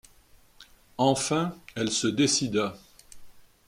Enfin, 0.97 1.53
elle 1.75 1.91
se 1.91 2.07
décida. 2.07 2.75